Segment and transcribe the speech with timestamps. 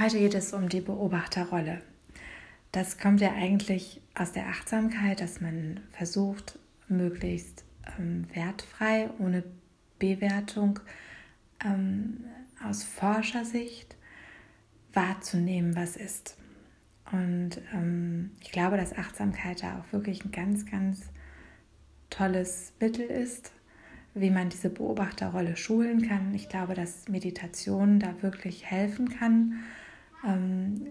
[0.00, 1.82] Heute geht es um die Beobachterrolle.
[2.72, 6.58] Das kommt ja eigentlich aus der Achtsamkeit, dass man versucht,
[6.88, 7.64] möglichst
[7.98, 9.44] ähm, wertfrei, ohne
[9.98, 10.80] Bewertung,
[11.62, 12.24] ähm,
[12.66, 13.94] aus Forschersicht
[14.94, 16.38] wahrzunehmen, was ist.
[17.12, 21.10] Und ähm, ich glaube, dass Achtsamkeit da auch wirklich ein ganz, ganz
[22.08, 23.52] tolles Mittel ist,
[24.14, 26.34] wie man diese Beobachterrolle schulen kann.
[26.34, 29.62] Ich glaube, dass Meditation da wirklich helfen kann,
[30.26, 30.86] ähm,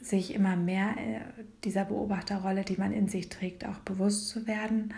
[0.00, 1.20] sich immer mehr äh,
[1.64, 4.94] dieser Beobachterrolle, die man in sich trägt, auch bewusst zu werden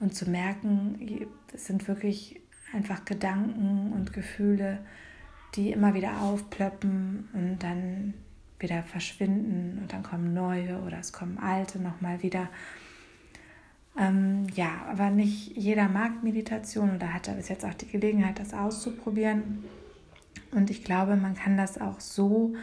[0.00, 2.40] und zu merken, es sind wirklich
[2.72, 4.78] einfach Gedanken und Gefühle,
[5.54, 8.14] die immer wieder aufplöppen und dann
[8.58, 12.48] wieder verschwinden und dann kommen neue oder es kommen alte nochmal wieder.
[13.98, 18.52] Ähm, ja, aber nicht jeder mag Meditation oder hatte bis jetzt auch die Gelegenheit, das
[18.52, 19.64] auszuprobieren.
[20.52, 22.54] Und ich glaube, man kann das auch so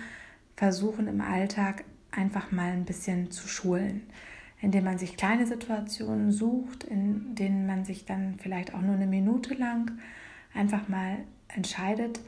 [0.55, 4.03] versuchen im Alltag einfach mal ein bisschen zu schulen,
[4.61, 9.07] indem man sich kleine Situationen sucht, in denen man sich dann vielleicht auch nur eine
[9.07, 9.91] Minute lang
[10.53, 12.19] einfach mal entscheidet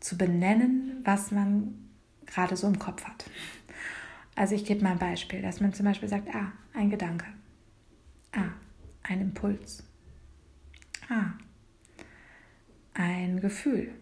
[0.00, 1.74] zu benennen, was man
[2.26, 3.24] gerade so im Kopf hat.
[4.34, 7.26] Also ich gebe mal ein Beispiel, dass man zum Beispiel sagt, ah, ein Gedanke,
[8.32, 8.52] ah,
[9.02, 9.84] ein Impuls,
[11.08, 11.32] ah,
[12.94, 13.92] ein Gefühl,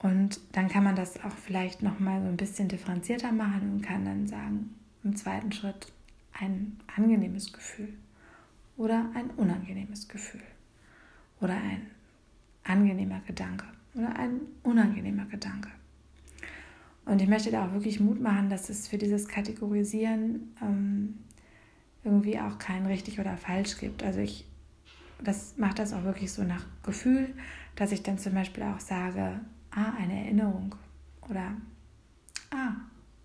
[0.00, 3.82] und dann kann man das auch vielleicht noch mal so ein bisschen differenzierter machen und
[3.82, 5.92] kann dann sagen, im zweiten Schritt
[6.32, 7.92] ein angenehmes Gefühl
[8.76, 10.42] oder ein unangenehmes Gefühl
[11.40, 11.86] oder ein
[12.64, 15.70] angenehmer Gedanke oder ein unangenehmer Gedanke.
[17.04, 21.18] Und ich möchte da auch wirklich Mut machen, dass es für dieses Kategorisieren ähm,
[22.04, 24.02] irgendwie auch kein richtig oder falsch gibt.
[24.02, 24.46] Also ich
[25.24, 27.34] das macht das auch wirklich so nach Gefühl,
[27.76, 30.74] dass ich dann zum Beispiel auch sage, ah, eine Erinnerung
[31.28, 31.56] oder
[32.50, 32.72] ah,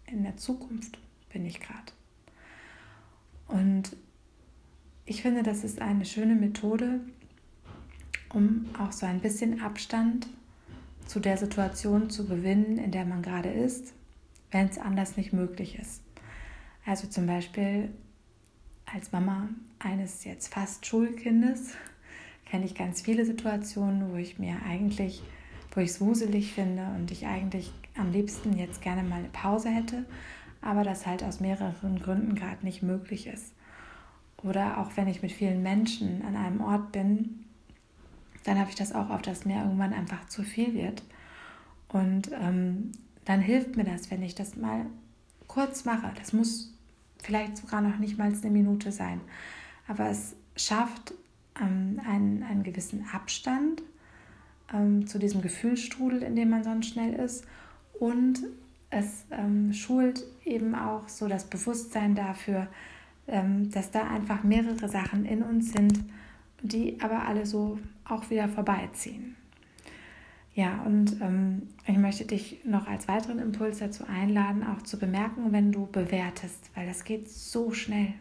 [0.07, 0.97] in der Zukunft
[1.31, 1.91] bin ich gerade.
[3.47, 3.95] Und
[5.05, 6.99] ich finde, das ist eine schöne Methode,
[8.33, 10.27] um auch so ein bisschen Abstand
[11.05, 13.93] zu der Situation zu gewinnen, in der man gerade ist,
[14.51, 16.01] wenn es anders nicht möglich ist.
[16.85, 17.89] Also zum Beispiel
[18.85, 21.73] als Mama eines jetzt fast Schulkindes
[22.45, 25.23] kenne ich ganz viele Situationen, wo ich mir eigentlich
[25.75, 29.69] wo ich es wuselig finde und ich eigentlich am liebsten jetzt gerne mal eine Pause
[29.69, 30.05] hätte,
[30.61, 33.53] aber das halt aus mehreren Gründen gerade nicht möglich ist.
[34.41, 37.45] Oder auch wenn ich mit vielen Menschen an einem Ort bin,
[38.43, 41.03] dann habe ich das auch oft, dass mir irgendwann einfach zu viel wird.
[41.89, 42.91] Und ähm,
[43.25, 44.85] dann hilft mir das, wenn ich das mal
[45.47, 46.11] kurz mache.
[46.17, 46.73] Das muss
[47.21, 49.19] vielleicht sogar noch nicht mal eine Minute sein.
[49.87, 51.13] Aber es schafft
[51.59, 53.81] ähm, einen, einen gewissen Abstand
[54.73, 57.45] ähm, zu diesem Gefühlsstrudel, in dem man sonst schnell ist.
[57.99, 58.43] Und
[58.89, 62.67] es ähm, schult eben auch so das Bewusstsein dafür,
[63.27, 65.99] ähm, dass da einfach mehrere Sachen in uns sind,
[66.61, 69.35] die aber alle so auch wieder vorbeiziehen.
[70.53, 75.51] Ja, und ähm, ich möchte dich noch als weiteren Impuls dazu einladen, auch zu bemerken,
[75.51, 78.13] wenn du bewertest, weil das geht so schnell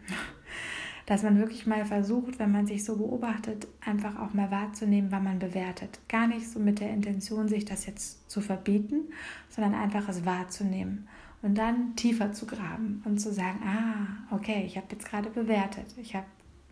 [1.06, 5.24] dass man wirklich mal versucht, wenn man sich so beobachtet, einfach auch mal wahrzunehmen, wann
[5.24, 6.00] man bewertet.
[6.08, 9.12] Gar nicht so mit der Intention, sich das jetzt zu verbieten,
[9.50, 11.06] sondern einfach es wahrzunehmen
[11.44, 15.84] und dann tiefer zu graben und zu sagen, ah, okay, ich habe jetzt gerade bewertet.
[15.98, 16.24] Ich habe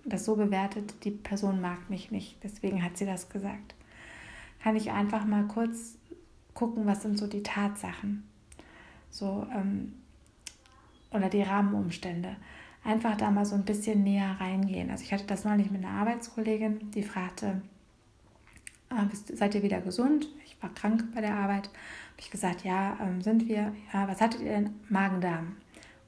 [0.07, 3.75] das so bewertet, die Person mag mich nicht, deswegen hat sie das gesagt.
[4.63, 5.99] Kann ich einfach mal kurz
[6.55, 8.25] gucken, was sind so die Tatsachen,
[9.11, 9.93] so ähm,
[11.11, 12.37] oder die Rahmenumstände
[12.85, 14.91] einfach da mal so ein bisschen näher reingehen.
[14.91, 17.63] Also ich hatte das neulich mit einer Arbeitskollegin, die fragte,
[18.91, 20.29] ah, seid ihr wieder gesund?
[20.45, 21.67] Ich war krank bei der Arbeit.
[21.67, 23.73] Habe ich gesagt, ja, ähm, sind wir.
[23.93, 24.71] Ja, was hattet ihr denn?
[24.89, 25.57] Magen-Darm.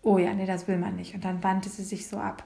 [0.03, 1.15] Oh ja, nee, das will man nicht.
[1.15, 2.45] Und dann wandte sie sich so ab.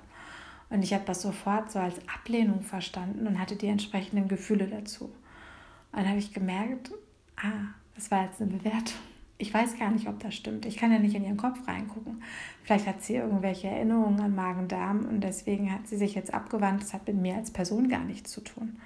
[0.70, 5.06] Und ich habe das sofort so als Ablehnung verstanden und hatte die entsprechenden Gefühle dazu.
[5.06, 6.92] Und dann habe ich gemerkt,
[7.36, 9.00] ah, das war jetzt eine Bewertung
[9.38, 10.66] ich weiß gar nicht, ob das stimmt.
[10.66, 12.22] Ich kann ja nicht in ihren Kopf reingucken.
[12.64, 16.82] Vielleicht hat sie irgendwelche Erinnerungen an Magen-Darm und deswegen hat sie sich jetzt abgewandt.
[16.82, 18.80] Das hat mit mir als Person gar nichts zu tun.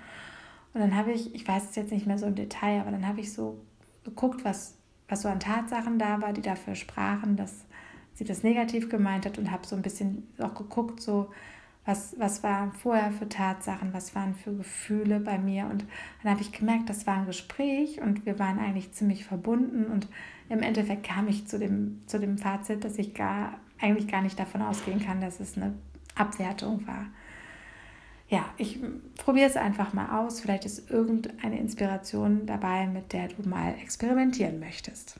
[0.75, 3.09] Und dann habe ich, ich weiß es jetzt nicht mehr so im Detail, aber dann
[3.09, 3.63] habe ich so
[4.05, 4.77] geguckt, was,
[5.09, 7.65] was so an Tatsachen da war, die dafür sprachen, dass
[8.15, 11.31] sie das negativ gemeint hat und habe so ein bisschen auch geguckt, so
[11.85, 15.67] was, was waren vorher für Tatsachen, was waren für Gefühle bei mir.
[15.67, 15.85] Und
[16.23, 19.87] dann habe ich gemerkt, das war ein Gespräch und wir waren eigentlich ziemlich verbunden.
[19.87, 20.07] Und
[20.49, 24.39] im Endeffekt kam ich zu dem, zu dem Fazit, dass ich gar, eigentlich gar nicht
[24.39, 25.75] davon ausgehen kann, dass es eine
[26.15, 27.07] Abwertung war.
[28.29, 28.79] Ja, ich
[29.19, 30.41] probiere es einfach mal aus.
[30.41, 35.19] Vielleicht ist irgendeine Inspiration dabei, mit der du mal experimentieren möchtest.